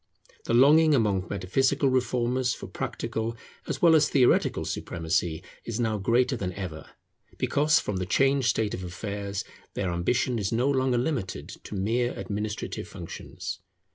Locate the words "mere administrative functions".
11.75-13.59